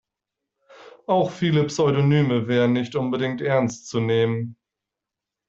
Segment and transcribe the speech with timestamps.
[1.05, 4.57] Auch viele Pseudonyme wären nicht unbedingt ernst zu nehmen.